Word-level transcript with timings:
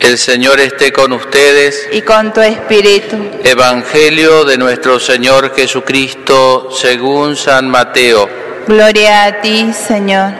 El 0.00 0.18
Señor 0.18 0.60
esté 0.60 0.92
con 0.92 1.12
ustedes. 1.12 1.88
y 1.92 2.02
con 2.02 2.32
tu 2.32 2.40
espíritu. 2.40 3.16
Evangelio 3.42 4.44
de 4.44 4.58
nuestro 4.58 5.00
Señor 5.00 5.54
Jesucristo 5.54 6.68
según 6.70 7.36
San 7.36 7.68
Mateo. 7.68 8.28
Gloria 8.66 9.24
a 9.24 9.40
ti, 9.40 9.72
Señor. 9.72 10.32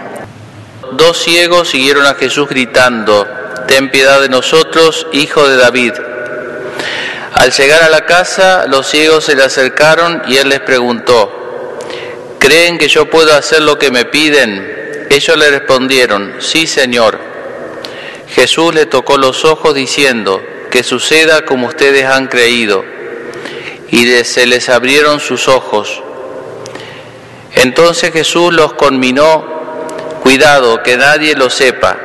Dos 0.92 1.22
ciegos 1.22 1.70
siguieron 1.70 2.06
a 2.06 2.14
Jesús 2.14 2.48
gritando, 2.48 3.26
Ten 3.66 3.90
piedad 3.90 4.20
de 4.20 4.28
nosotros, 4.28 5.06
hijo 5.12 5.48
de 5.48 5.56
David. 5.56 5.92
Al 7.32 7.50
llegar 7.50 7.82
a 7.82 7.88
la 7.88 8.04
casa, 8.04 8.66
los 8.68 8.86
ciegos 8.86 9.24
se 9.24 9.34
le 9.34 9.42
acercaron 9.42 10.22
y 10.28 10.36
él 10.36 10.50
les 10.50 10.60
preguntó, 10.60 11.78
¿creen 12.38 12.78
que 12.78 12.88
yo 12.88 13.08
puedo 13.08 13.34
hacer 13.34 13.62
lo 13.62 13.78
que 13.78 13.90
me 13.90 14.04
piden? 14.04 15.06
Ellos 15.10 15.36
le 15.36 15.50
respondieron, 15.50 16.34
sí, 16.38 16.66
Señor. 16.66 17.18
Jesús 18.34 18.74
le 18.74 18.86
tocó 18.86 19.16
los 19.16 19.44
ojos 19.44 19.74
diciendo, 19.74 20.42
que 20.70 20.82
suceda 20.82 21.44
como 21.44 21.68
ustedes 21.68 22.04
han 22.04 22.26
creído. 22.26 22.84
Y 23.90 24.06
se 24.24 24.44
les 24.46 24.68
abrieron 24.68 25.20
sus 25.20 25.46
ojos. 25.46 26.02
Entonces 27.54 28.12
Jesús 28.12 28.52
los 28.52 28.74
conminó, 28.74 29.44
cuidado, 30.20 30.82
que 30.82 30.96
nadie 30.96 31.36
lo 31.36 31.48
sepa. 31.48 31.96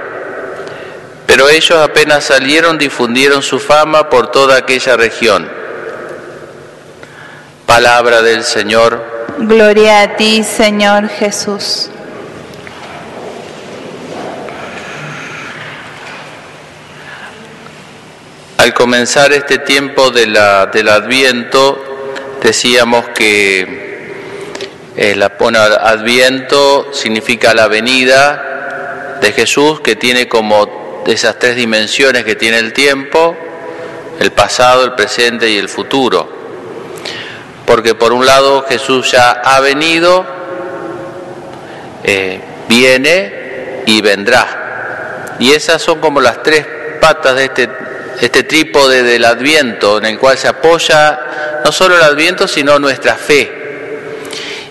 Pero 1.26 1.50
ellos 1.50 1.80
apenas 1.80 2.26
salieron 2.26 2.78
difundieron 2.78 3.42
su 3.42 3.60
fama 3.60 4.08
por 4.10 4.32
toda 4.32 4.58
aquella 4.58 4.98
región. 4.98 5.50
Palabra 7.66 8.22
del 8.22 8.44
Señor. 8.44 9.04
Gloria 9.40 10.02
a 10.04 10.16
ti, 10.16 10.44
Señor 10.44 11.10
Jesús. 11.10 11.90
Comenzar 18.90 19.32
este 19.34 19.60
tiempo 19.60 20.10
de 20.10 20.26
la- 20.26 20.66
del 20.66 20.90
Adviento, 20.90 21.78
decíamos 22.42 23.10
que 23.10 24.10
eh, 24.96 25.16
la, 25.16 25.30
bueno, 25.38 25.60
Adviento 25.60 26.92
significa 26.92 27.54
la 27.54 27.68
venida 27.68 29.18
de 29.22 29.32
Jesús, 29.32 29.80
que 29.82 29.96
tiene 29.96 30.28
como 30.28 31.04
esas 31.06 31.38
tres 31.38 31.56
dimensiones 31.56 32.24
que 32.24 32.36
tiene 32.36 32.58
el 32.58 32.74
tiempo, 32.74 33.38
el 34.20 34.32
pasado, 34.32 34.84
el 34.84 34.94
presente 34.94 35.48
y 35.48 35.60
el 35.60 35.70
futuro. 35.70 36.28
Porque 37.68 37.94
por 37.94 38.12
un 38.12 38.26
lado 38.26 38.66
Jesús 38.68 39.12
ya 39.12 39.34
ha 39.34 39.60
venido, 39.60 40.26
eh, 42.04 42.42
viene 42.68 43.84
y 43.86 44.02
vendrá. 44.02 45.36
Y 45.38 45.52
esas 45.52 45.80
son 45.80 46.00
como 46.00 46.20
las 46.20 46.42
tres 46.42 46.66
patas 47.00 47.36
de 47.36 47.46
este, 47.46 47.70
este 48.22 48.44
trípode 48.44 49.04
del 49.04 49.26
Adviento, 49.26 49.98
en 49.98 50.06
el 50.06 50.20
cual 50.20 50.38
se 50.38 50.48
apoya 50.48 51.62
no 51.64 51.72
solo 51.72 51.96
el 51.96 52.04
Adviento, 52.04 52.48
sino 52.48 52.78
nuestra 52.80 53.16
fe. 53.16 53.52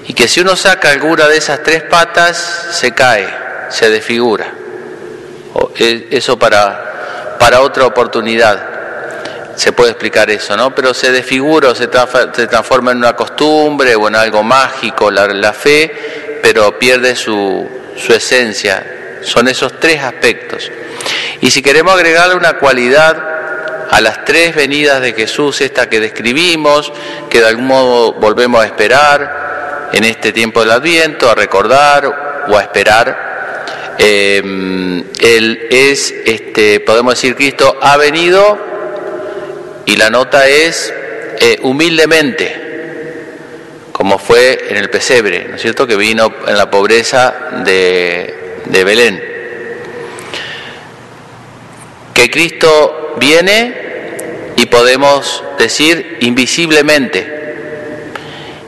Y 0.07 0.15
que 0.15 0.27
si 0.29 0.41
uno 0.41 0.57
saca 0.57 0.91
alguna 0.91 1.29
de 1.29 1.37
esas 1.37 1.63
tres 1.63 1.83
patas, 1.83 2.37
se 2.73 2.93
cae, 2.93 3.29
se 3.71 3.91
desfigura. 3.91 4.53
E- 5.77 6.09
Eso 6.11 6.39
para, 6.39 7.37
para 7.39 7.61
otra 7.61 7.85
oportunidad 7.87 8.77
se 9.57 9.73
puede 9.73 9.91
explicar 9.91 10.31
eso, 10.31 10.57
¿no? 10.57 10.75
Pero 10.75 10.95
se 10.95 11.11
desfigura 11.11 11.71
o 11.71 11.75
se 11.75 11.89
transforma 11.89 12.93
en 12.93 12.99
una 12.99 13.17
costumbre 13.17 13.95
o 13.97 14.09
en 14.09 14.15
algo 14.15 14.43
mágico, 14.43 15.11
la, 15.11 15.27
la 15.27 15.53
fe, 15.53 16.39
pero 16.43 16.79
pierde 16.79 17.17
su, 17.17 17.69
su 17.97 18.13
esencia. 18.15 19.19
Son 19.23 19.49
esos 19.49 19.81
tres 19.81 20.01
aspectos. 20.03 20.71
Y 21.41 21.51
si 21.51 21.61
queremos 21.61 21.93
agregarle 21.95 22.37
una 22.37 22.55
cualidad 22.55 23.38
a 23.91 24.01
las 24.01 24.25
tres 24.25 24.55
venidas 24.55 25.01
de 25.01 25.13
Jesús, 25.13 25.61
esta 25.61 25.89
que 25.89 26.01
describimos, 26.01 26.93
que 27.31 27.41
de 27.41 27.47
algún 27.47 27.67
modo 27.67 28.13
volvemos 28.15 28.63
a 28.63 28.67
esperar 28.67 29.91
en 29.93 30.05
este 30.05 30.33
tiempo 30.33 30.61
del 30.61 30.73
Adviento, 30.73 31.31
a 31.31 31.35
recordar 31.35 32.07
o 32.49 32.57
a 32.57 32.63
esperar, 32.63 33.97
eh, 33.99 34.43
él 35.21 35.67
es, 35.71 36.15
este, 36.25 36.81
podemos 36.81 37.15
decir, 37.15 37.35
Cristo 37.35 37.79
ha 37.81 37.97
venido 37.97 38.59
y 39.87 39.97
la 39.97 40.11
nota 40.11 40.47
es 40.47 40.93
eh, 41.41 41.59
humildemente, 41.63 42.67
como 43.93 44.19
fue 44.19 44.67
en 44.69 44.77
el 44.77 44.91
pesebre, 44.91 45.47
¿no 45.49 45.57
es 45.57 45.63
cierto?, 45.63 45.87
que 45.87 45.97
vino 45.97 46.33
en 46.47 46.57
la 46.57 46.71
pobreza 46.71 47.35
de, 47.65 48.63
de 48.67 48.85
Belén. 48.85 49.28
Que 52.19 52.29
Cristo 52.33 53.15
viene 53.21 54.53
y 54.57 54.67
podemos 54.67 55.45
decir 55.57 56.19
invisiblemente, 56.21 58.03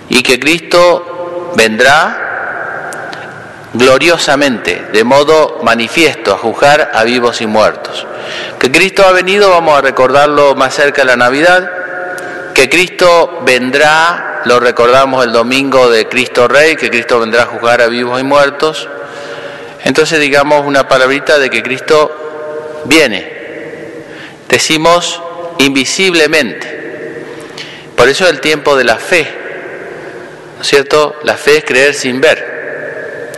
y 0.09 0.23
que 0.23 0.39
Cristo 0.39 1.51
vendrá 1.57 2.91
gloriosamente, 3.75 4.87
de 4.93 5.03
modo 5.03 5.59
manifiesto, 5.65 6.33
a 6.33 6.39
juzgar 6.39 6.93
a 6.95 7.03
vivos 7.03 7.41
y 7.41 7.49
muertos. 7.49 8.07
Que 8.61 8.71
Cristo 8.71 9.05
ha 9.05 9.11
venido, 9.11 9.51
vamos 9.51 9.77
a 9.77 9.81
recordarlo 9.81 10.55
más 10.55 10.73
cerca 10.73 11.03
de 11.03 11.07
la 11.07 11.17
Navidad, 11.17 11.69
que 12.55 12.69
Cristo 12.69 13.41
vendrá, 13.45 14.43
lo 14.45 14.61
recordamos 14.61 15.25
el 15.25 15.33
domingo 15.33 15.91
de 15.91 16.07
Cristo 16.07 16.47
Rey, 16.47 16.77
que 16.77 16.89
Cristo 16.89 17.19
vendrá 17.19 17.43
a 17.43 17.47
juzgar 17.47 17.81
a 17.83 17.89
vivos 17.89 18.21
y 18.21 18.23
muertos. 18.23 18.89
Entonces 19.83 20.21
digamos 20.21 20.65
una 20.65 20.87
palabrita 20.87 21.41
de 21.41 21.51
que 21.51 21.65
Cristo 21.65 22.83
viene. 22.85 23.40
Decimos 24.51 25.23
invisiblemente. 25.59 26.81
Por 27.97 28.09
eso 28.09 28.29
el 28.29 28.41
tiempo 28.41 28.77
de 28.77 28.85
la 28.85 28.97
fe, 28.97 29.27
¿no 30.57 30.63
es 30.63 30.69
cierto? 30.69 31.17
La 31.23 31.37
fe 31.37 31.59
es 31.59 31.65
creer 31.65 31.95
sin 31.95 32.21
ver. 32.21 33.31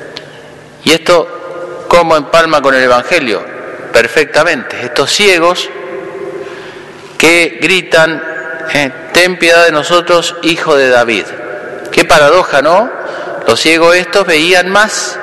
Y 0.85 0.93
esto, 0.93 1.85
¿cómo 1.89 2.17
empalma 2.17 2.63
con 2.63 2.75
el 2.75 2.83
Evangelio? 2.83 3.45
Perfectamente. 3.93 4.81
Estos 4.83 5.13
ciegos 5.13 5.69
que 7.19 7.59
gritan, 7.61 8.23
eh, 8.73 8.91
ten 9.13 9.39
piedad 9.39 9.67
de 9.67 9.73
nosotros, 9.73 10.35
hijo 10.43 10.77
de 10.77 10.89
David. 10.89 11.25
Qué 11.93 12.05
paradoja, 12.05 12.63
¿no? 12.63 12.91
Los 13.47 13.61
ciegos 13.61 13.97
estos 13.97 14.27
veían 14.27 14.71
más 14.71 15.19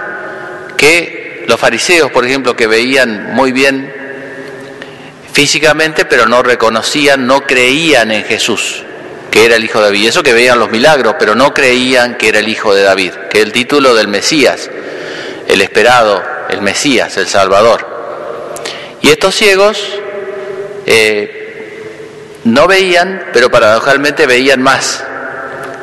que 0.77 1.45
los 1.47 1.59
fariseos, 1.59 2.11
por 2.11 2.25
ejemplo, 2.25 2.55
que 2.55 2.67
veían 2.67 3.33
muy 3.33 3.51
bien 3.51 3.98
físicamente, 5.33 6.05
pero 6.05 6.25
no 6.25 6.43
reconocían, 6.43 7.25
no 7.25 7.41
creían 7.41 8.11
en 8.11 8.23
Jesús, 8.23 8.83
que 9.31 9.45
era 9.45 9.55
el 9.55 9.63
hijo 9.63 9.79
de 9.79 9.85
David. 9.85 10.07
Eso 10.07 10.23
que 10.23 10.33
veían 10.33 10.59
los 10.59 10.71
milagros, 10.71 11.15
pero 11.19 11.35
no 11.35 11.53
creían 11.53 12.15
que 12.15 12.29
era 12.29 12.39
el 12.39 12.47
hijo 12.47 12.73
de 12.73 12.83
David, 12.83 13.13
que 13.29 13.41
el 13.41 13.51
título 13.51 13.93
del 13.93 14.07
Mesías, 14.07 14.69
el 15.47 15.61
esperado, 15.61 16.23
el 16.49 16.61
Mesías, 16.61 17.15
el 17.17 17.27
Salvador. 17.27 17.87
Y 19.01 19.09
estos 19.09 19.35
ciegos 19.35 19.81
eh, 20.85 22.41
no 22.43 22.67
veían, 22.67 23.29
pero 23.33 23.49
paradojalmente 23.49 24.25
veían 24.25 24.61
más 24.61 25.03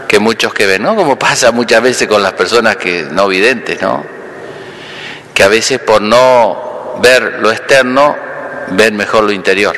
que 0.07 0.19
muchos 0.19 0.55
que 0.55 0.67
ven, 0.67 0.83
¿no? 0.83 0.95
Como 0.95 1.19
pasa 1.19 1.51
muchas 1.53 1.83
veces 1.83 2.09
con 2.09 2.23
las 2.23 2.33
personas 2.33 2.77
que 2.77 3.07
no 3.11 3.28
videntes, 3.28 3.81
¿no? 3.83 4.05
Que 5.34 5.43
a 5.43 5.49
veces 5.49 5.78
por 5.81 6.01
no 6.01 6.99
ver 7.03 7.39
lo 7.41 7.51
externo, 7.51 8.17
ven 8.71 8.97
mejor 8.97 9.25
lo 9.25 9.32
interior 9.32 9.77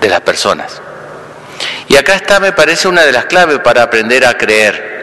de 0.00 0.08
las 0.08 0.20
personas. 0.20 0.80
Y 1.88 1.96
acá 1.96 2.14
está, 2.14 2.38
me 2.38 2.52
parece, 2.52 2.88
una 2.88 3.02
de 3.02 3.12
las 3.12 3.24
claves 3.26 3.58
para 3.60 3.82
aprender 3.82 4.24
a 4.24 4.36
creer. 4.36 4.98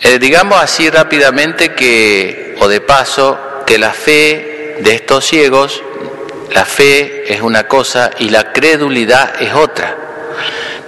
Eh, 0.00 0.18
digamos 0.18 0.60
así 0.60 0.88
rápidamente 0.90 1.74
que, 1.74 2.56
o 2.60 2.68
de 2.68 2.80
paso, 2.80 3.62
que 3.66 3.78
la 3.78 3.92
fe 3.92 4.76
de 4.80 4.94
estos 4.94 5.26
ciegos, 5.26 5.82
la 6.52 6.64
fe 6.64 7.32
es 7.32 7.40
una 7.42 7.66
cosa 7.66 8.10
y 8.18 8.30
la 8.30 8.52
credulidad 8.52 9.42
es 9.42 9.52
otra. 9.52 9.96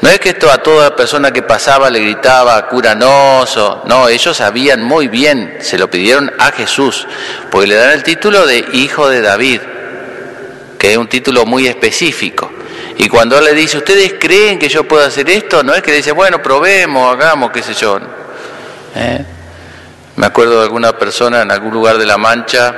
No 0.00 0.08
es 0.08 0.18
que 0.18 0.30
esto 0.30 0.50
a 0.50 0.62
toda 0.62 0.96
persona 0.96 1.30
que 1.30 1.42
pasaba 1.42 1.90
le 1.90 2.00
gritaba, 2.00 2.66
cúranos, 2.68 3.54
o, 3.58 3.82
no, 3.84 4.08
ellos 4.08 4.34
sabían 4.36 4.82
muy 4.82 5.08
bien, 5.08 5.58
se 5.60 5.76
lo 5.76 5.90
pidieron 5.90 6.32
a 6.38 6.52
Jesús, 6.52 7.06
porque 7.50 7.66
le 7.66 7.74
dan 7.74 7.90
el 7.90 8.02
título 8.02 8.46
de 8.46 8.64
hijo 8.72 9.10
de 9.10 9.20
David, 9.20 9.60
que 10.80 10.92
es 10.92 10.96
un 10.96 11.08
título 11.08 11.44
muy 11.44 11.66
específico. 11.66 12.50
Y 12.96 13.06
cuando 13.06 13.36
él 13.38 13.44
le 13.44 13.52
dice, 13.52 13.76
¿ustedes 13.76 14.14
creen 14.18 14.58
que 14.58 14.70
yo 14.70 14.88
puedo 14.88 15.04
hacer 15.04 15.28
esto? 15.28 15.62
No 15.62 15.74
es 15.74 15.82
que 15.82 15.90
le 15.90 15.98
dice, 15.98 16.12
bueno, 16.12 16.42
probemos, 16.42 17.12
hagamos, 17.12 17.50
qué 17.50 17.62
sé 17.62 17.74
yo. 17.74 17.98
¿Eh? 18.96 19.24
Me 20.16 20.26
acuerdo 20.26 20.56
de 20.56 20.62
alguna 20.62 20.96
persona 20.96 21.42
en 21.42 21.50
algún 21.50 21.74
lugar 21.74 21.98
de 21.98 22.06
La 22.06 22.16
Mancha, 22.16 22.74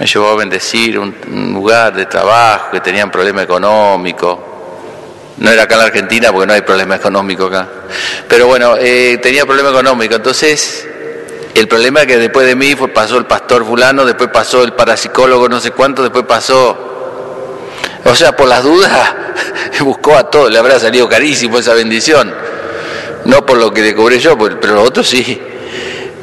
me 0.00 0.06
llevó 0.06 0.30
a 0.30 0.36
bendecir 0.36 0.98
un, 0.98 1.14
lugar 1.52 1.94
de 1.94 2.06
trabajo 2.06 2.70
que 2.70 2.80
tenían 2.80 3.10
problema 3.10 3.42
económico. 3.42 5.34
No 5.36 5.50
era 5.50 5.64
acá 5.64 5.74
en 5.74 5.80
la 5.80 5.86
Argentina 5.88 6.32
porque 6.32 6.46
no 6.46 6.54
hay 6.54 6.62
problema 6.62 6.96
económico 6.96 7.46
acá. 7.46 7.68
Pero 8.26 8.46
bueno, 8.46 8.76
eh, 8.78 9.18
tenía 9.22 9.44
problema 9.44 9.68
económico. 9.68 10.14
Entonces, 10.14 10.88
el 11.54 11.68
problema 11.68 12.00
es 12.00 12.06
que 12.06 12.16
después 12.16 12.46
de 12.46 12.56
mí 12.56 12.74
pasó 12.94 13.18
el 13.18 13.26
pastor 13.26 13.66
fulano, 13.66 14.06
después 14.06 14.30
pasó 14.30 14.64
el 14.64 14.72
parapsicólogo 14.72 15.50
no 15.50 15.60
sé 15.60 15.70
cuánto, 15.70 16.02
después 16.02 16.24
pasó 16.24 16.93
O 18.04 18.14
sea, 18.14 18.36
por 18.36 18.48
las 18.48 18.62
dudas, 18.62 19.14
buscó 19.80 20.16
a 20.16 20.30
todos, 20.30 20.50
le 20.50 20.58
habrá 20.58 20.78
salido 20.78 21.08
carísimo 21.08 21.58
esa 21.58 21.74
bendición. 21.74 22.34
No 23.24 23.46
por 23.46 23.56
lo 23.56 23.72
que 23.72 23.80
le 23.80 23.94
cobré 23.94 24.18
yo, 24.18 24.36
pero 24.36 24.74
los 24.74 24.88
otros 24.88 25.08
sí. 25.08 25.40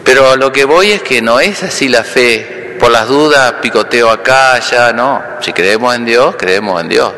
Pero 0.03 0.35
lo 0.35 0.51
que 0.51 0.65
voy 0.65 0.91
es 0.91 1.01
que 1.01 1.21
no 1.21 1.39
es 1.39 1.63
así 1.63 1.89
la 1.89 2.03
fe. 2.03 2.77
Por 2.79 2.91
las 2.91 3.07
dudas, 3.07 3.53
picoteo 3.61 4.09
acá, 4.09 4.53
allá, 4.53 4.93
no. 4.93 5.21
Si 5.41 5.53
creemos 5.53 5.95
en 5.95 6.05
Dios, 6.05 6.35
creemos 6.37 6.81
en 6.81 6.89
Dios. 6.89 7.11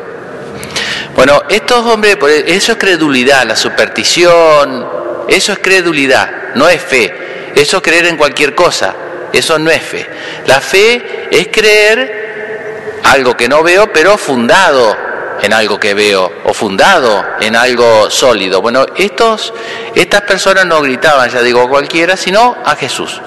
Bueno, 1.14 1.42
estos 1.48 1.86
hombres, 1.86 2.16
eso 2.46 2.72
es 2.72 2.78
credulidad, 2.78 3.44
la 3.46 3.56
superstición, 3.56 4.86
eso 5.28 5.52
es 5.52 5.58
credulidad, 5.60 6.54
no 6.54 6.68
es 6.68 6.82
fe. 6.82 7.52
Eso 7.54 7.76
es 7.76 7.82
creer 7.82 8.06
en 8.06 8.16
cualquier 8.16 8.54
cosa, 8.54 8.94
eso 9.32 9.58
no 9.58 9.70
es 9.70 9.82
fe. 9.82 10.06
La 10.46 10.60
fe 10.60 11.28
es 11.30 11.48
creer 11.52 12.23
algo 13.04 13.36
que 13.36 13.48
no 13.48 13.62
veo, 13.62 13.92
pero 13.92 14.18
fundado 14.18 14.96
en 15.42 15.52
algo 15.52 15.78
que 15.78 15.94
veo 15.94 16.32
o 16.44 16.54
fundado 16.54 17.24
en 17.40 17.56
algo 17.56 18.10
sólido. 18.10 18.60
Bueno, 18.62 18.86
estos, 18.96 19.52
estas 19.94 20.22
personas 20.22 20.66
no 20.66 20.80
gritaban, 20.80 21.30
ya 21.30 21.42
digo 21.42 21.68
cualquiera, 21.68 22.16
sino 22.16 22.56
a 22.64 22.76
Jesús. 22.76 23.20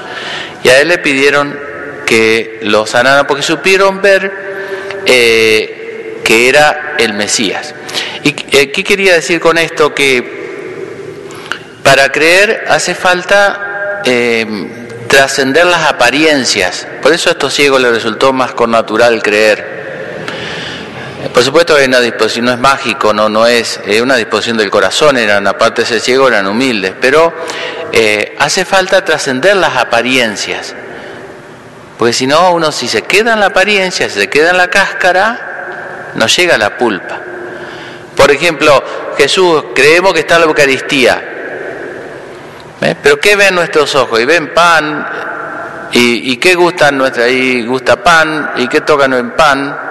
Y 0.63 0.69
a 0.69 0.79
él 0.79 0.87
le 0.87 0.97
pidieron 0.97 1.57
que 2.05 2.59
lo 2.63 2.85
sanaran 2.85 3.27
porque 3.27 3.43
supieron 3.43 4.01
ver 4.01 4.31
eh, 5.05 6.21
que 6.23 6.49
era 6.49 6.95
el 6.97 7.13
Mesías. 7.13 7.75
¿Y 8.23 8.29
eh, 8.29 8.71
qué 8.71 8.83
quería 8.83 9.13
decir 9.13 9.39
con 9.39 9.57
esto? 9.57 9.93
Que 9.93 10.37
para 11.83 12.11
creer 12.11 12.65
hace 12.67 12.95
falta 12.95 14.01
eh, 14.03 14.86
trascender 15.07 15.65
las 15.65 15.87
apariencias. 15.87 16.87
Por 17.01 17.13
eso 17.13 17.29
a 17.29 17.33
estos 17.33 17.53
ciegos 17.53 17.81
les 17.81 17.91
resultó 17.91 18.33
más 18.33 18.53
con 18.53 18.71
natural 18.71 19.21
creer. 19.21 19.77
Por 21.33 21.43
supuesto 21.43 21.75
hay 21.75 21.87
no 21.87 21.99
es 21.99 22.59
mágico, 22.59 23.13
no, 23.13 23.27
no 23.27 23.47
es, 23.47 23.79
una 24.01 24.15
disposición 24.15 24.57
del 24.57 24.69
corazón, 24.69 25.17
eran 25.17 25.45
aparte 25.47 25.81
de 25.81 25.87
ser 25.87 25.99
ciegos, 25.99 26.31
eran 26.31 26.47
humildes, 26.47 26.93
pero 26.99 27.33
eh, 27.91 28.35
hace 28.39 28.65
falta 28.65 29.03
trascender 29.03 29.55
las 29.55 29.75
apariencias. 29.77 30.75
Porque 31.97 32.13
si 32.13 32.27
no, 32.27 32.53
uno 32.53 32.71
si 32.71 32.87
se 32.87 33.01
queda 33.01 33.33
en 33.33 33.39
la 33.39 33.47
apariencia, 33.47 34.07
si 34.09 34.19
se 34.19 34.29
queda 34.29 34.51
en 34.51 34.57
la 34.57 34.69
cáscara, 34.69 36.11
no 36.15 36.27
llega 36.27 36.55
a 36.55 36.57
la 36.57 36.77
pulpa. 36.77 37.19
Por 38.15 38.31
ejemplo, 38.31 38.83
Jesús, 39.17 39.65
creemos 39.75 40.13
que 40.13 40.21
está 40.21 40.35
en 40.35 40.41
la 40.41 40.47
Eucaristía, 40.47 41.36
¿eh? 42.81 42.95
pero 43.01 43.19
¿qué 43.19 43.35
ven 43.35 43.55
nuestros 43.55 43.93
ojos? 43.95 44.19
Y 44.19 44.25
ven 44.25 44.53
pan, 44.53 45.07
y, 45.91 46.31
y 46.31 46.37
qué 46.37 46.55
gustan 46.55 46.97
nuestra, 46.97 47.27
y 47.27 47.65
gusta 47.65 48.03
pan, 48.03 48.51
y 48.57 48.67
qué 48.67 48.81
tocan 48.81 49.13
en 49.13 49.31
pan, 49.31 49.87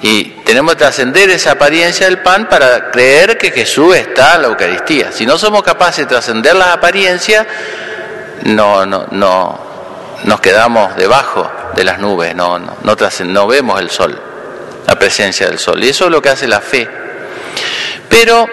y 0.00 0.24
tenemos 0.44 0.74
que 0.74 0.78
trascender 0.78 1.28
esa 1.30 1.52
apariencia 1.52 2.06
del 2.06 2.18
pan 2.18 2.48
para 2.48 2.90
creer 2.90 3.36
que 3.36 3.50
Jesús 3.50 3.96
está 3.96 4.36
en 4.36 4.42
la 4.42 4.48
Eucaristía. 4.48 5.10
Si 5.10 5.26
no 5.26 5.36
somos 5.36 5.62
capaces 5.62 6.04
de 6.04 6.06
trascender 6.06 6.54
las 6.54 6.68
apariencias, 6.68 7.46
no, 8.44 8.86
no, 8.86 9.06
no, 9.10 9.60
nos 10.24 10.40
quedamos 10.40 10.94
debajo 10.96 11.50
de 11.74 11.82
las 11.82 11.98
nubes, 11.98 12.34
no, 12.34 12.58
no, 12.58 12.76
no, 12.82 12.96
no 13.24 13.46
vemos 13.48 13.80
el 13.80 13.90
sol, 13.90 14.20
la 14.86 14.96
presencia 14.96 15.48
del 15.48 15.58
sol. 15.58 15.82
Y 15.82 15.88
eso 15.88 16.04
es 16.04 16.10
lo 16.12 16.22
que 16.22 16.28
hace 16.28 16.46
la 16.46 16.60
fe. 16.60 16.88
Pero 18.08 18.46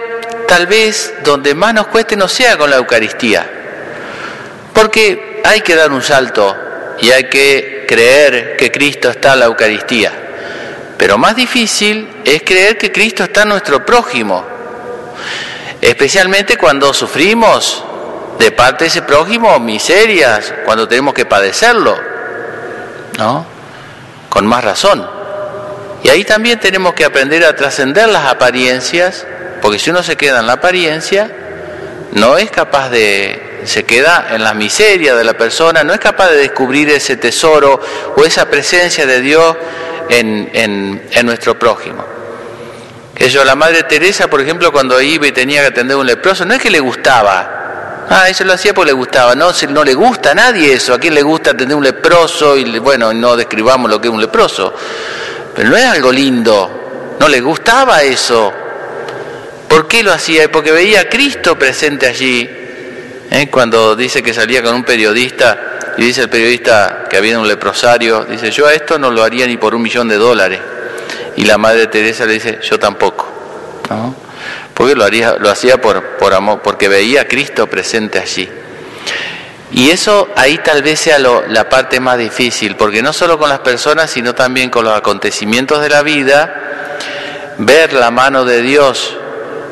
tal 0.47 0.67
vez 0.67 1.13
donde 1.23 1.53
más 1.53 1.73
nos 1.73 1.87
cueste 1.87 2.15
no 2.15 2.27
sea 2.27 2.57
con 2.57 2.69
la 2.69 2.77
Eucaristía, 2.77 3.49
porque 4.73 5.41
hay 5.43 5.61
que 5.61 5.75
dar 5.75 5.91
un 5.91 6.01
salto 6.01 6.55
y 6.99 7.11
hay 7.11 7.25
que 7.25 7.85
creer 7.87 8.55
que 8.57 8.71
Cristo 8.71 9.09
está 9.09 9.33
en 9.33 9.39
la 9.39 9.45
Eucaristía. 9.45 10.11
Pero 10.97 11.17
más 11.17 11.35
difícil 11.35 12.21
es 12.23 12.43
creer 12.43 12.77
que 12.77 12.91
Cristo 12.91 13.23
está 13.23 13.43
en 13.43 13.49
nuestro 13.49 13.85
prójimo, 13.85 14.45
especialmente 15.81 16.57
cuando 16.57 16.93
sufrimos 16.93 17.83
de 18.39 18.51
parte 18.51 18.85
de 18.85 18.89
ese 18.89 19.01
prójimo 19.01 19.59
miserias, 19.59 20.53
cuando 20.65 20.87
tenemos 20.87 21.13
que 21.13 21.25
padecerlo, 21.25 21.97
¿no? 23.17 23.45
Con 24.29 24.45
más 24.45 24.63
razón. 24.63 25.07
Y 26.03 26.09
ahí 26.09 26.23
también 26.23 26.59
tenemos 26.59 26.93
que 26.93 27.05
aprender 27.05 27.43
a 27.45 27.55
trascender 27.55 28.07
las 28.09 28.25
apariencias, 28.25 29.25
porque 29.65 29.79
si 29.79 29.89
uno 29.89 30.03
se 30.03 30.15
queda 30.15 30.41
en 30.41 30.45
la 30.45 30.53
apariencia, 30.53 31.27
no 32.11 32.37
es 32.37 32.51
capaz 32.51 32.91
de, 32.91 33.61
se 33.63 33.83
queda 33.83 34.27
en 34.29 34.43
la 34.43 34.53
miseria 34.53 35.15
de 35.15 35.23
la 35.23 35.33
persona, 35.33 35.83
no 35.83 35.91
es 35.91 35.99
capaz 35.99 36.29
de 36.29 36.37
descubrir 36.37 36.87
ese 36.91 37.17
tesoro 37.17 37.81
o 38.15 38.23
esa 38.23 38.45
presencia 38.45 39.07
de 39.07 39.21
Dios 39.21 39.55
en, 40.07 41.01
nuestro 41.23 41.57
prójimo. 41.57 42.05
Eso, 43.15 43.43
la 43.43 43.55
Madre 43.55 43.81
Teresa, 43.81 44.27
por 44.27 44.39
ejemplo, 44.39 44.71
cuando 44.71 45.01
iba 45.01 45.25
y 45.25 45.31
tenía 45.31 45.61
que 45.61 45.67
atender 45.69 45.97
un 45.97 46.05
leproso, 46.05 46.45
no 46.45 46.53
es 46.53 46.61
que 46.61 46.69
le 46.69 46.79
gustaba. 46.79 48.05
Ah, 48.07 48.29
eso 48.29 48.43
lo 48.43 48.53
hacía 48.53 48.71
porque 48.71 48.91
le 48.91 48.95
gustaba. 48.95 49.33
No, 49.33 49.49
no 49.69 49.83
le 49.83 49.95
gusta 49.95 50.29
a 50.29 50.35
nadie 50.35 50.73
eso. 50.73 50.93
¿A 50.93 50.99
quién 50.99 51.15
le 51.15 51.23
gusta 51.23 51.49
atender 51.49 51.75
un 51.75 51.83
leproso? 51.83 52.55
Y 52.55 52.77
bueno, 52.77 53.11
no 53.15 53.35
describamos 53.35 53.89
lo 53.89 53.99
que 53.99 54.09
es 54.09 54.13
un 54.13 54.21
leproso. 54.21 54.75
Pero 55.55 55.69
no 55.69 55.75
es 55.75 55.85
algo 55.85 56.11
lindo. 56.11 57.15
No 57.19 57.27
le 57.27 57.41
gustaba 57.41 58.03
eso. 58.03 58.53
¿Por 59.67 59.87
qué 59.87 60.03
lo 60.03 60.11
hacía? 60.13 60.51
Porque 60.51 60.71
veía 60.71 61.01
a 61.01 61.09
Cristo 61.09 61.57
presente 61.57 62.07
allí. 62.07 62.49
¿Eh? 63.31 63.47
Cuando 63.49 63.95
dice 63.95 64.21
que 64.21 64.33
salía 64.33 64.61
con 64.61 64.75
un 64.75 64.83
periodista 64.83 65.93
y 65.97 66.03
dice 66.03 66.21
el 66.21 66.29
periodista 66.29 67.05
que 67.09 67.17
había 67.17 67.39
un 67.39 67.47
leprosario, 67.47 68.25
dice, 68.25 68.51
yo 68.51 68.67
a 68.67 68.73
esto 68.73 68.99
no 68.99 69.11
lo 69.11 69.23
haría 69.23 69.47
ni 69.47 69.57
por 69.57 69.75
un 69.75 69.81
millón 69.81 70.07
de 70.07 70.15
dólares. 70.15 70.59
Y 71.35 71.45
la 71.45 71.57
Madre 71.57 71.87
Teresa 71.87 72.25
le 72.25 72.33
dice, 72.33 72.59
yo 72.61 72.79
tampoco. 72.79 73.27
¿no? 73.89 74.15
Porque 74.73 74.95
lo, 74.95 75.03
haría, 75.03 75.35
lo 75.39 75.49
hacía 75.49 75.81
por, 75.81 76.17
por 76.17 76.33
amor, 76.33 76.61
porque 76.61 76.87
veía 76.87 77.21
a 77.21 77.25
Cristo 77.25 77.67
presente 77.67 78.19
allí. 78.19 78.47
Y 79.71 79.89
eso 79.89 80.29
ahí 80.35 80.59
tal 80.59 80.83
vez 80.83 80.99
sea 80.99 81.19
la 81.19 81.67
parte 81.69 81.99
más 81.99 82.17
difícil, 82.17 82.75
porque 82.75 83.01
no 83.01 83.11
solo 83.11 83.37
con 83.37 83.49
las 83.49 83.59
personas, 83.59 84.09
sino 84.09 84.33
también 84.33 84.69
con 84.69 84.85
los 84.85 84.95
acontecimientos 84.95 85.81
de 85.81 85.89
la 85.89 86.01
vida, 86.01 86.61
ver 87.57 87.93
la 87.93 88.11
mano 88.11 88.45
de 88.45 88.61
Dios 88.61 89.17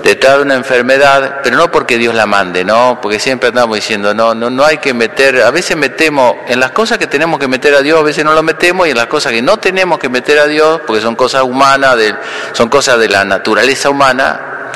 detrás 0.03 0.35
de 0.35 0.41
una 0.43 0.55
enfermedad, 0.55 1.39
pero 1.41 1.55
no 1.55 1.71
porque 1.71 1.97
Dios 1.97 2.13
la 2.13 2.25
mande, 2.25 2.65
no, 2.65 2.99
porque 3.01 3.19
siempre 3.19 3.49
andamos 3.49 3.75
diciendo, 3.75 4.13
no, 4.13 4.35
no, 4.35 4.49
no 4.49 4.65
hay 4.65 4.77
que 4.77 4.93
meter, 4.93 5.41
a 5.41 5.49
veces 5.49 5.77
metemos 5.77 6.35
en 6.47 6.59
las 6.59 6.71
cosas 6.71 6.97
que 6.97 7.07
tenemos 7.07 7.39
que 7.39 7.47
meter 7.47 7.73
a 7.73 7.81
Dios, 7.81 7.99
a 7.99 8.03
veces 8.03 8.25
no 8.25 8.33
lo 8.33 8.43
metemos, 8.43 8.85
y 8.85 8.91
en 8.91 8.97
las 8.97 9.07
cosas 9.07 9.31
que 9.31 9.41
no 9.41 9.57
tenemos 9.57 9.97
que 9.99 10.09
meter 10.09 10.39
a 10.39 10.45
Dios, 10.45 10.81
porque 10.85 11.01
son 11.01 11.15
cosas 11.15 11.43
humanas, 11.43 11.95
de, 11.95 12.13
son 12.51 12.67
cosas 12.67 12.99
de 12.99 13.07
la 13.07 13.23
naturaleza 13.23 13.89
humana, 13.89 14.71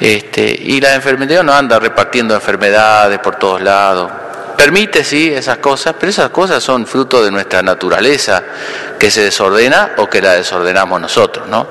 este, 0.00 0.58
y 0.58 0.80
la 0.80 0.94
enfermedad 0.94 1.42
no 1.42 1.52
anda 1.52 1.78
repartiendo 1.78 2.34
enfermedades 2.34 3.18
por 3.18 3.36
todos 3.36 3.60
lados. 3.60 4.10
Permite, 4.56 5.04
sí, 5.04 5.30
esas 5.34 5.58
cosas, 5.58 5.94
pero 6.00 6.08
esas 6.08 6.30
cosas 6.30 6.62
son 6.62 6.86
fruto 6.86 7.22
de 7.22 7.30
nuestra 7.30 7.62
naturaleza, 7.62 8.42
que 8.98 9.10
se 9.10 9.24
desordena 9.24 9.92
o 9.98 10.08
que 10.08 10.22
la 10.22 10.32
desordenamos 10.32 10.98
nosotros, 10.98 11.46
¿no? 11.46 11.68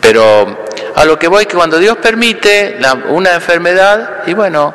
Pero 0.00 0.67
a 0.98 1.04
lo 1.04 1.16
que 1.16 1.28
voy 1.28 1.46
que 1.46 1.54
cuando 1.54 1.78
Dios 1.78 1.96
permite 1.98 2.76
una 3.10 3.34
enfermedad, 3.34 4.24
y 4.26 4.34
bueno, 4.34 4.74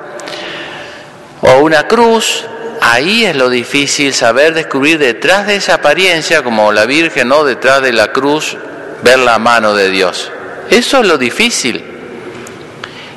o 1.42 1.58
una 1.58 1.86
cruz, 1.86 2.46
ahí 2.80 3.26
es 3.26 3.36
lo 3.36 3.50
difícil 3.50 4.14
saber 4.14 4.54
descubrir 4.54 5.00
detrás 5.00 5.48
de 5.48 5.58
esa 5.58 5.74
apariencia, 5.74 6.42
como 6.42 6.72
la 6.72 6.86
Virgen, 6.86 7.28
¿no? 7.28 7.44
Detrás 7.44 7.82
de 7.82 7.92
la 7.92 8.14
cruz, 8.14 8.56
ver 9.04 9.20
la 9.20 9.38
mano 9.38 9.76
de 9.76 9.90
Dios. 9.90 10.32
Eso 10.70 11.02
es 11.02 11.08
lo 11.08 11.18
difícil. 11.18 11.84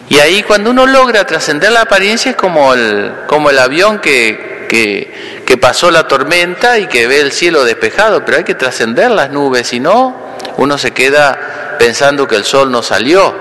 Y 0.08 0.18
ahí 0.18 0.42
cuando 0.42 0.72
uno 0.72 0.84
logra 0.84 1.24
trascender 1.24 1.70
la 1.70 1.82
apariencia 1.82 2.32
es 2.32 2.36
como 2.36 2.74
el, 2.74 3.12
como 3.28 3.50
el 3.50 3.58
avión 3.60 4.00
que, 4.00 4.66
que, 4.68 5.44
que 5.46 5.56
pasó 5.56 5.92
la 5.92 6.08
tormenta 6.08 6.80
y 6.80 6.88
que 6.88 7.06
ve 7.06 7.20
el 7.20 7.30
cielo 7.30 7.62
despejado, 7.62 8.24
pero 8.24 8.38
hay 8.38 8.44
que 8.44 8.56
trascender 8.56 9.12
las 9.12 9.30
nubes, 9.30 9.68
si 9.68 9.78
no, 9.78 10.34
uno 10.56 10.76
se 10.76 10.90
queda 10.90 11.65
pensando 11.78 12.26
que 12.26 12.36
el 12.36 12.44
sol 12.44 12.70
no 12.70 12.82
salió. 12.82 13.34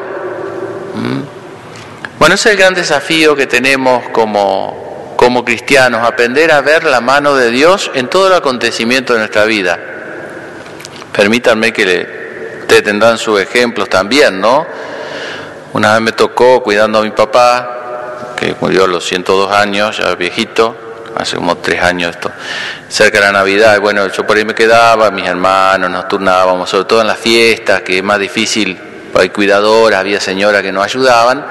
¿Mm? 0.96 1.22
Bueno, 2.20 2.36
ese 2.36 2.50
es 2.50 2.56
el 2.56 2.60
gran 2.60 2.74
desafío 2.74 3.36
que 3.36 3.46
tenemos 3.46 4.10
como, 4.10 5.16
como 5.18 5.44
cristianos, 5.44 6.06
aprender 6.06 6.52
a 6.52 6.62
ver 6.62 6.84
la 6.84 7.02
mano 7.02 7.36
de 7.36 7.52
Dios 7.52 7.92
en 7.94 8.08
todo 8.08 8.28
el 8.28 8.34
acontecimiento 8.34 9.14
de 9.14 9.20
nuestra 9.20 9.46
vida. 9.46 9.78
Permítanme 11.12 11.74
que 11.74 11.86
le, 11.86 12.60
ustedes 12.62 12.84
tendrán 12.84 13.18
sus 13.18 13.40
ejemplos 13.40 13.90
también, 13.90 14.40
¿no? 14.40 14.66
Una 15.74 15.94
vez 15.94 16.02
me 16.02 16.12
tocó 16.14 16.64
cuidando 16.64 17.00
a 17.00 17.04
mi 17.04 17.12
papá, 17.12 18.34
que 18.38 18.56
murió 18.60 18.86
a 18.86 18.88
los 18.88 19.06
102 19.06 19.52
años, 19.52 19.98
ya 19.98 20.16
viejito, 20.16 20.85
hace 21.16 21.38
como 21.38 21.58
tres 21.58 21.82
años 21.82 22.12
esto, 22.16 22.32
cerca 22.90 23.20
de 23.20 23.26
la 23.26 23.32
Navidad, 23.32 23.80
bueno, 23.80 24.08
yo 24.08 24.26
por 24.28 24.38
ahí 24.38 24.46
me 24.46 24.54
quedaba, 24.54 25.12
mis 25.12 25.28
hermanos 25.28 25.90
nos 25.90 26.08
turnábamos, 26.08 26.70
sobre 26.70 26.86
todo 26.86 27.02
en 27.02 27.08
las 27.08 27.18
fiestas, 27.18 27.82
que 27.82 27.98
es 27.98 28.04
más 28.04 28.20
difícil, 28.20 28.78
hay 29.14 29.30
cuidadoras, 29.30 30.00
había 30.00 30.20
señoras 30.20 30.62
que 30.62 30.72
nos 30.72 30.84
ayudaban, 30.84 31.46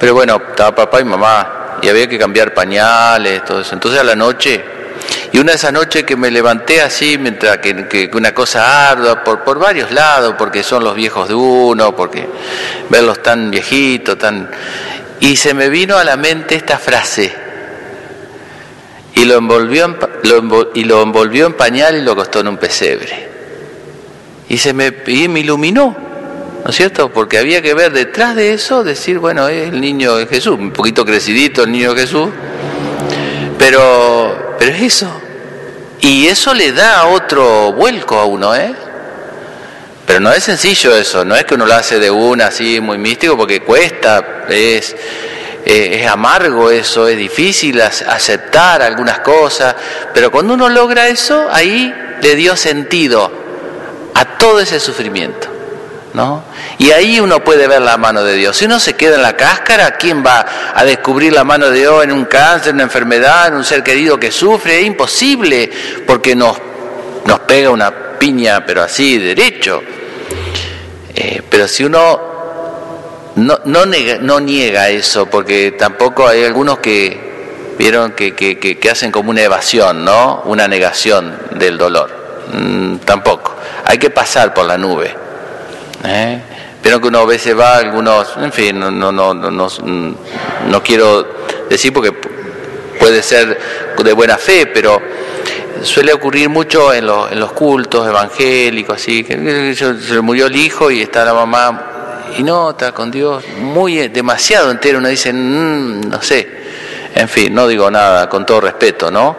pero 0.00 0.14
bueno, 0.14 0.40
estaba 0.50 0.74
papá 0.74 1.00
y 1.00 1.04
mamá, 1.04 1.78
y 1.82 1.88
había 1.88 2.08
que 2.08 2.18
cambiar 2.18 2.54
pañales, 2.54 3.44
todo 3.44 3.60
eso. 3.60 3.74
Entonces 3.74 4.00
a 4.00 4.04
la 4.04 4.16
noche, 4.16 4.64
Y 5.32 5.38
una 5.38 5.50
de 5.50 5.56
esas 5.56 5.72
noches 5.72 6.04
que 6.04 6.16
me 6.16 6.30
levanté 6.30 6.80
así, 6.80 7.18
mientras 7.18 7.58
que, 7.58 7.88
que 7.88 8.10
una 8.14 8.32
cosa 8.32 8.90
ardua, 8.90 9.22
por, 9.22 9.42
por 9.42 9.58
varios 9.58 9.90
lados, 9.90 10.36
porque 10.38 10.62
son 10.62 10.84
los 10.84 10.94
viejos 10.94 11.28
de 11.28 11.34
uno, 11.34 11.94
porque 11.94 12.28
verlos 12.88 13.22
tan 13.22 13.50
viejitos, 13.50 14.16
tan... 14.16 14.48
Y 15.20 15.36
se 15.36 15.52
me 15.52 15.68
vino 15.68 15.98
a 15.98 16.04
la 16.04 16.16
mente 16.16 16.54
esta 16.54 16.78
frase, 16.78 17.34
y 19.14 19.24
lo 19.24 19.36
envolvió 19.36 19.84
en, 19.84 19.96
lo 20.24 20.70
y 20.74 20.84
lo 20.84 21.02
envolvió 21.02 21.46
en 21.46 21.54
pañal 21.54 21.96
y 21.96 22.02
lo 22.02 22.12
acostó 22.12 22.40
en 22.40 22.48
un 22.48 22.56
pesebre. 22.56 23.28
Y 24.48 24.58
se 24.58 24.72
me, 24.72 24.92
y 25.06 25.28
me 25.28 25.40
iluminó, 25.40 25.96
¿no 26.64 26.70
es 26.70 26.76
cierto? 26.76 27.10
Porque 27.10 27.38
había 27.38 27.62
que 27.62 27.74
ver 27.74 27.92
detrás 27.92 28.36
de 28.36 28.52
eso, 28.52 28.84
decir, 28.84 29.18
bueno, 29.18 29.48
es 29.48 29.68
el 29.68 29.80
niño 29.80 30.16
de 30.16 30.26
Jesús, 30.26 30.58
un 30.58 30.72
poquito 30.72 31.04
crecidito 31.04 31.62
el 31.62 31.72
niño 31.72 31.94
de 31.94 32.02
Jesús, 32.02 32.28
pero, 33.58 34.56
pero 34.58 34.72
es 34.72 34.82
eso. 34.82 35.20
Y 36.00 36.26
eso 36.26 36.52
le 36.52 36.72
da 36.72 37.06
otro 37.06 37.72
vuelco 37.72 38.18
a 38.18 38.26
uno, 38.26 38.54
¿eh? 38.54 38.74
Pero 40.06 40.20
no 40.20 40.32
es 40.32 40.44
sencillo 40.44 40.94
eso, 40.94 41.24
no 41.24 41.34
es 41.34 41.44
que 41.44 41.54
uno 41.54 41.64
lo 41.64 41.74
hace 41.74 41.98
de 41.98 42.10
una 42.10 42.48
así 42.48 42.78
muy 42.80 42.98
místico, 42.98 43.38
porque 43.38 43.62
cuesta, 43.62 44.44
es, 44.50 44.94
es 45.64 46.06
amargo 46.06 46.70
eso, 46.70 47.08
es 47.08 47.16
difícil 47.16 47.80
aceptar 47.80 48.82
algunas 48.82 49.20
cosas, 49.20 49.74
pero 50.12 50.30
cuando 50.30 50.54
uno 50.54 50.68
logra 50.68 51.08
eso, 51.08 51.48
ahí 51.50 51.94
le 52.20 52.36
dio 52.36 52.56
sentido 52.56 53.30
a 54.14 54.24
todo 54.38 54.60
ese 54.60 54.78
sufrimiento. 54.80 55.48
¿No? 56.12 56.44
Y 56.78 56.92
ahí 56.92 57.18
uno 57.18 57.42
puede 57.42 57.66
ver 57.66 57.82
la 57.82 57.96
mano 57.96 58.22
de 58.22 58.34
Dios. 58.34 58.56
Si 58.56 58.66
uno 58.66 58.78
se 58.78 58.94
queda 58.94 59.16
en 59.16 59.22
la 59.22 59.34
cáscara, 59.34 59.96
¿quién 59.96 60.24
va 60.24 60.46
a 60.72 60.84
descubrir 60.84 61.32
la 61.32 61.42
mano 61.42 61.70
de 61.70 61.80
Dios 61.80 62.04
en 62.04 62.12
un 62.12 62.26
cáncer, 62.26 62.68
en 62.68 62.76
una 62.76 62.84
enfermedad, 62.84 63.48
en 63.48 63.54
un 63.54 63.64
ser 63.64 63.82
querido 63.82 64.16
que 64.16 64.30
sufre? 64.30 64.78
Es 64.78 64.86
imposible, 64.86 65.68
porque 66.06 66.36
nos, 66.36 66.56
nos 67.24 67.40
pega 67.40 67.70
una 67.70 67.92
piña, 68.16 68.64
pero 68.64 68.84
así, 68.84 69.18
derecho. 69.18 69.82
Eh, 71.16 71.42
pero 71.50 71.66
si 71.66 71.82
uno 71.82 72.33
no, 73.36 73.58
no, 73.64 73.84
no 74.20 74.40
niega 74.40 74.90
eso, 74.90 75.26
porque 75.26 75.72
tampoco 75.72 76.28
hay 76.28 76.44
algunos 76.44 76.78
que 76.78 77.74
vieron 77.76 78.12
que, 78.12 78.34
que, 78.34 78.58
que, 78.58 78.90
hacen 78.90 79.10
como 79.10 79.30
una 79.30 79.42
evasión, 79.42 80.04
¿no? 80.04 80.42
Una 80.44 80.68
negación 80.68 81.36
del 81.52 81.76
dolor. 81.76 82.10
Mm, 82.52 82.98
tampoco. 82.98 83.56
Hay 83.84 83.98
que 83.98 84.10
pasar 84.10 84.54
por 84.54 84.66
la 84.66 84.78
nube. 84.78 85.12
¿eh? 86.04 86.40
Vieron 86.82 87.00
que 87.00 87.08
uno 87.08 87.20
a 87.20 87.26
veces 87.26 87.58
va, 87.58 87.78
algunos, 87.78 88.36
en 88.36 88.52
fin, 88.52 88.78
no, 88.78 88.90
no, 88.90 89.10
no, 89.10 89.34
no, 89.34 89.68
no 90.68 90.82
quiero 90.82 91.26
decir 91.68 91.92
porque 91.92 92.12
puede 93.00 93.22
ser 93.22 93.58
de 93.98 94.12
buena 94.12 94.38
fe, 94.38 94.66
pero 94.66 95.00
suele 95.82 96.12
ocurrir 96.12 96.48
mucho 96.48 96.92
en 96.92 97.06
los, 97.06 97.32
en 97.32 97.40
los 97.40 97.52
cultos 97.52 98.06
evangélicos, 98.06 98.96
así, 98.96 99.24
que 99.24 99.74
se 99.74 100.20
murió 100.20 100.46
el 100.46 100.56
hijo 100.56 100.90
y 100.90 101.02
está 101.02 101.24
la 101.24 101.34
mamá 101.34 101.93
y 102.36 102.42
no, 102.42 102.70
está 102.70 102.92
con 102.92 103.10
Dios 103.10 103.44
muy 103.58 104.08
demasiado 104.08 104.70
entero, 104.70 104.98
uno 104.98 105.08
dice, 105.08 105.32
mm, 105.32 106.08
no 106.08 106.22
sé, 106.22 106.48
en 107.14 107.28
fin, 107.28 107.54
no 107.54 107.68
digo 107.68 107.90
nada, 107.90 108.28
con 108.28 108.44
todo 108.44 108.62
respeto, 108.62 109.10
¿no? 109.10 109.36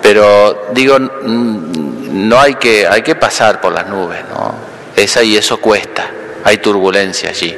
Pero 0.00 0.68
digo, 0.72 0.98
mm, 0.98 2.28
no 2.28 2.40
hay 2.40 2.54
que, 2.54 2.86
hay 2.86 3.02
que 3.02 3.14
pasar 3.14 3.60
por 3.60 3.72
las 3.72 3.86
nubes, 3.86 4.20
¿no? 4.28 4.54
Esa 4.96 5.22
y 5.22 5.36
eso 5.36 5.58
cuesta, 5.58 6.10
hay 6.44 6.58
turbulencia 6.58 7.30
allí. 7.30 7.56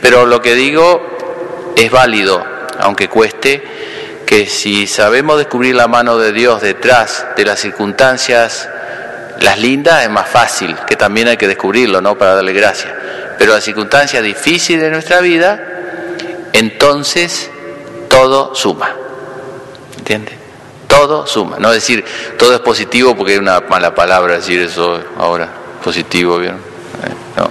Pero 0.00 0.26
lo 0.26 0.42
que 0.42 0.54
digo 0.54 1.74
es 1.76 1.90
válido, 1.90 2.44
aunque 2.80 3.08
cueste, 3.08 3.62
que 4.26 4.46
si 4.46 4.86
sabemos 4.86 5.38
descubrir 5.38 5.76
la 5.76 5.86
mano 5.86 6.18
de 6.18 6.32
Dios 6.32 6.60
detrás 6.60 7.26
de 7.36 7.44
las 7.44 7.60
circunstancias, 7.60 8.68
las 9.40 9.58
lindas, 9.58 10.02
es 10.02 10.10
más 10.10 10.28
fácil, 10.28 10.76
que 10.86 10.96
también 10.96 11.28
hay 11.28 11.36
que 11.36 11.46
descubrirlo, 11.46 12.00
¿no? 12.00 12.18
Para 12.18 12.34
darle 12.34 12.52
gracias 12.52 12.92
pero 13.38 13.54
la 13.54 13.60
circunstancia 13.60 14.22
difícil 14.22 14.80
de 14.80 14.90
nuestra 14.90 15.20
vida, 15.20 15.60
entonces 16.52 17.50
todo 18.08 18.54
suma. 18.54 18.94
¿Entiende? 19.98 20.32
Todo 20.88 21.26
suma. 21.26 21.58
No 21.58 21.70
decir 21.70 22.04
todo 22.38 22.54
es 22.54 22.60
positivo 22.60 23.14
porque 23.16 23.34
es 23.34 23.40
una 23.40 23.60
mala 23.60 23.94
palabra 23.94 24.36
decir 24.36 24.60
eso 24.60 25.00
ahora, 25.18 25.48
positivo, 25.82 26.38
¿vieron? 26.38 26.58
Eh, 26.58 27.14
no. 27.36 27.50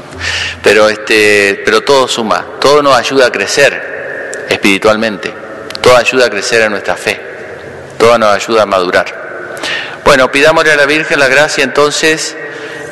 Pero, 0.64 0.90
este, 0.90 1.62
pero 1.64 1.82
todo 1.82 2.08
suma, 2.08 2.46
todo 2.60 2.82
nos 2.82 2.96
ayuda 2.96 3.28
a 3.28 3.32
crecer 3.32 4.46
espiritualmente, 4.50 5.34
todo 5.82 5.96
ayuda 5.98 6.26
a 6.26 6.30
crecer 6.30 6.64
en 6.64 6.72
nuestra 6.72 6.96
fe, 6.96 7.20
todo 7.98 8.18
nos 8.18 8.34
ayuda 8.34 8.64
a 8.64 8.66
madurar. 8.66 9.26
Bueno, 10.04 10.32
pidámosle 10.32 10.72
a 10.72 10.76
la 10.76 10.86
Virgen 10.86 11.20
la 11.20 11.28
gracia 11.28 11.64
entonces 11.64 12.36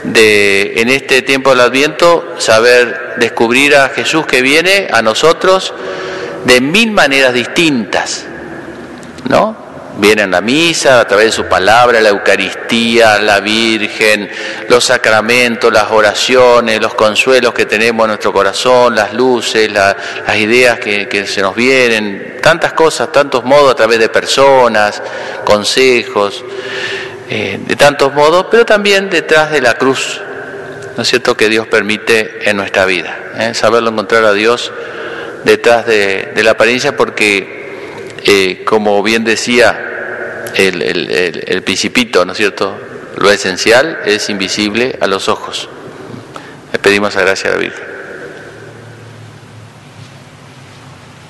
de 0.03 0.81
en 0.81 0.89
este 0.89 1.21
tiempo 1.21 1.51
del 1.51 1.61
Adviento 1.61 2.35
saber 2.37 3.15
descubrir 3.17 3.75
a 3.75 3.89
Jesús 3.89 4.25
que 4.25 4.41
viene 4.41 4.87
a 4.91 5.01
nosotros 5.01 5.73
de 6.45 6.61
mil 6.61 6.91
maneras 6.91 7.33
distintas, 7.33 8.25
¿no? 9.29 9.63
Viene 9.95 10.23
en 10.23 10.31
la 10.31 10.41
misa, 10.41 10.99
a 10.99 11.07
través 11.07 11.27
de 11.27 11.31
su 11.31 11.45
palabra, 11.45 12.01
la 12.01 12.09
Eucaristía, 12.09 13.19
la 13.19 13.39
Virgen, 13.39 14.27
los 14.67 14.83
sacramentos, 14.83 15.71
las 15.71 15.91
oraciones, 15.91 16.81
los 16.81 16.95
consuelos 16.95 17.53
que 17.53 17.67
tenemos 17.67 18.05
en 18.05 18.07
nuestro 18.07 18.33
corazón, 18.33 18.95
las 18.95 19.13
luces, 19.13 19.71
las 19.71 19.95
ideas 20.35 20.79
que 20.79 21.25
se 21.27 21.41
nos 21.43 21.55
vienen, 21.55 22.39
tantas 22.43 22.73
cosas, 22.73 23.11
tantos 23.11 23.45
modos 23.45 23.71
a 23.71 23.75
través 23.75 23.99
de 23.99 24.09
personas, 24.09 25.01
consejos. 25.45 26.43
Eh, 27.29 27.59
de 27.65 27.75
tantos 27.75 28.13
modos, 28.13 28.47
pero 28.51 28.65
también 28.65 29.09
detrás 29.09 29.49
de 29.51 29.61
la 29.61 29.75
cruz, 29.75 30.21
¿no 30.97 31.03
es 31.03 31.07
cierto?, 31.07 31.37
que 31.37 31.47
Dios 31.47 31.67
permite 31.67 32.49
en 32.49 32.57
nuestra 32.57 32.85
vida. 32.85 33.17
¿eh? 33.37 33.53
Saberlo 33.53 33.91
encontrar 33.91 34.25
a 34.25 34.33
Dios 34.33 34.71
detrás 35.45 35.85
de, 35.85 36.33
la 36.43 36.51
apariencia, 36.51 36.97
porque, 36.97 38.17
eh, 38.25 38.63
como 38.65 39.01
bien 39.03 39.23
decía 39.23 40.51
el, 40.55 41.63
principito, 41.63 42.25
¿no 42.25 42.33
es 42.33 42.37
cierto?, 42.37 42.77
lo 43.15 43.31
esencial 43.31 43.99
es 44.05 44.29
invisible 44.29 44.97
a 44.99 45.07
los 45.07 45.29
ojos. 45.29 45.69
Le 46.71 46.79
pedimos 46.79 47.15
a 47.15 47.21
gracia 47.21 47.51
a 47.51 47.53
la 47.53 47.59
Virgen. 47.59 47.92